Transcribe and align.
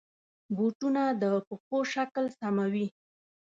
بوټونه 0.55 1.03
د 1.21 1.23
پښو 1.47 1.79
شکل 1.93 2.25
سموي. 2.39 2.87